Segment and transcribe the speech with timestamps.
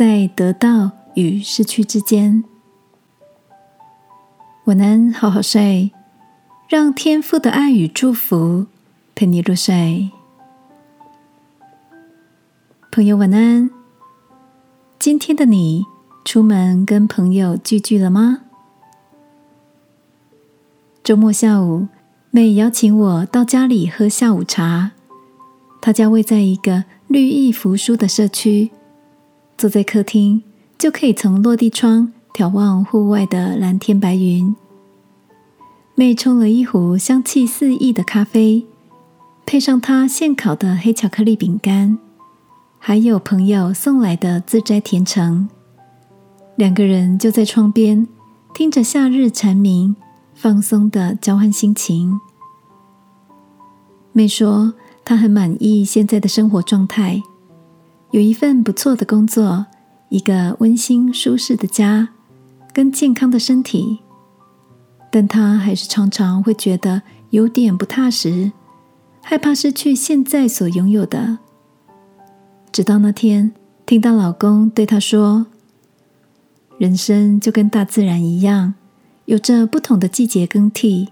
[0.00, 2.42] 在得到与失去之间。
[4.64, 5.90] 我能好好睡，
[6.70, 8.64] 让天父的爱与祝福
[9.14, 10.08] 陪你入睡。
[12.90, 13.68] 朋友晚安。
[14.98, 15.84] 今天的你
[16.24, 18.40] 出门跟朋友聚聚了吗？
[21.04, 21.88] 周末下午，
[22.30, 24.92] 妹邀请我到家里喝下午茶。
[25.82, 28.70] 她家位在一个绿意扶疏的社区，
[29.60, 30.42] 坐在客厅
[30.78, 34.56] 就可以从落地窗眺望户外的蓝天白云。
[35.94, 38.66] 妹冲了一壶香气四溢的咖啡，
[39.44, 41.98] 配上她现烤的黑巧克力饼干。
[42.78, 45.46] 还有朋友送来的自摘甜橙，
[46.56, 48.08] 两个人就在窗边
[48.54, 49.94] 听着夏日蝉鸣，
[50.32, 52.18] 放松的交换心情。
[54.14, 54.72] 妹说
[55.04, 57.22] 她很满意现在的生活状态，
[58.12, 59.66] 有一份不错的工作，
[60.08, 62.08] 一个温馨舒适的家，
[62.72, 64.00] 跟健康的身体，
[65.12, 68.50] 但她还是常常会觉得有点不踏实，
[69.22, 71.38] 害怕失去现在所拥有的。
[72.72, 73.52] 直到那天，
[73.86, 75.46] 听到老公对她说
[76.78, 78.74] ：“人生就跟大自然一样，
[79.26, 81.10] 有着不同的季节更替。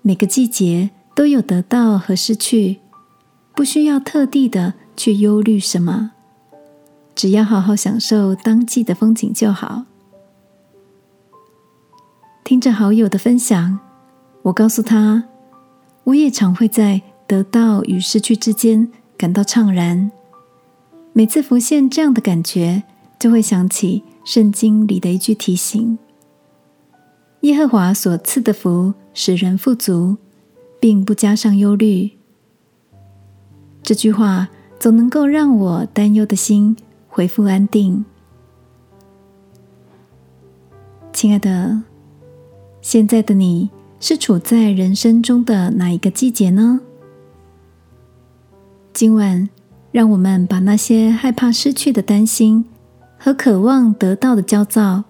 [0.00, 2.78] 每个季节都有得到和失去，
[3.54, 6.12] 不需要特地的去忧虑什么，
[7.12, 9.86] 只要好好享受当季的风景就好。”
[12.44, 13.80] 听着好友的分享，
[14.42, 15.24] 我告诉他
[16.04, 20.12] ：“我也常会在得到与失去之间感到怅然。”
[21.12, 22.84] 每次浮现这样的感觉，
[23.18, 25.98] 就会想起圣经里的一句提醒
[27.42, 30.16] ：“耶和华所赐的福使人富足，
[30.78, 32.12] 并不加上忧虑。”
[33.82, 34.48] 这句话
[34.82, 38.04] 总能够让我担忧的心恢复安定。
[41.12, 41.80] 亲爱的，
[42.80, 46.80] 现在的你是处在人生中的哪一个季节呢？
[48.92, 49.48] 今晚。
[49.92, 52.64] 让我们把那些害怕失去的担心
[53.18, 55.04] 和渴望得到的焦躁，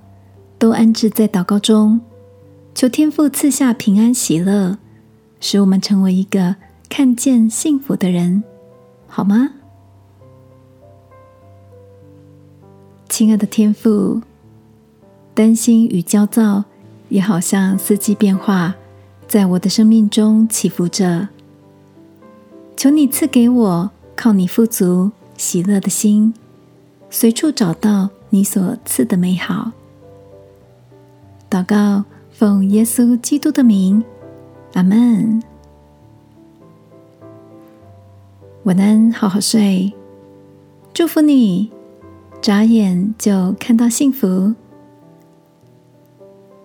[0.59, 2.01] 都安置在祷告中，
[2.75, 4.77] 求天父赐下平安喜乐，
[5.39, 6.57] 使我们成为一个
[6.89, 8.43] 看见幸福的人，
[9.07, 9.51] 好吗？
[13.23, 14.21] 亲爱的天父，
[15.33, 16.65] 担心与焦躁
[17.09, 18.75] 也好像四季变化，
[19.29, 21.29] 在我的生命中起伏着，
[22.77, 23.89] 求你赐给我。
[24.17, 26.35] 靠你富足喜乐的心，
[27.11, 29.71] 随处找到你所赐的美好。
[31.49, 34.03] 祷告，奉耶稣基督的名，
[34.75, 35.41] 阿门。
[38.65, 39.93] 晚安，好好睡。
[40.93, 41.71] 祝福你，
[42.43, 44.53] 眨眼就看到幸福。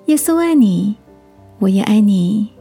[0.07, 0.95] 耶稣爱你，
[1.59, 2.56] 我也爱你。